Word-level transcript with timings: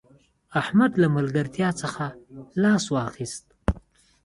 احمد 0.61 0.91
له 1.01 1.07
ملګرتیا 1.17 1.69
څخه 1.81 2.05
لاس 2.61 2.85
واخيست 2.93 3.45